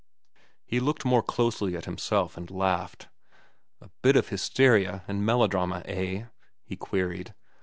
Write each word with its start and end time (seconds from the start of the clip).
He 0.65 0.79
looked 0.79 1.05
more 1.05 1.21
closely 1.21 1.77
at 1.77 1.85
himself 1.85 2.35
and 2.35 2.49
laughed. 2.49 3.07
"A 3.81 3.91
bit 4.01 4.15
of 4.15 4.29
hysteria 4.29 5.03
and 5.07 5.23
melodrama, 5.23 5.83
eh?" 5.85 6.23
he 6.65 6.75
queried. 6.75 7.35